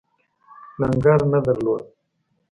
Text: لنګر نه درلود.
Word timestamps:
لنګر 0.79 1.19
نه 1.33 1.39
درلود. 1.45 1.81